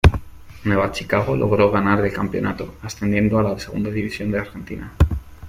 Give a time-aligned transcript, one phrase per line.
[0.63, 4.91] Nueva Chicago logró ganar el campeonato, ascendiendo a la segunda división de Argentina.